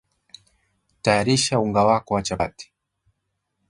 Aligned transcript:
Tayarisha 1.01 1.59
unga 1.59 1.83
wako 1.85 2.13
wa 2.13 2.21
chapati 2.23 2.73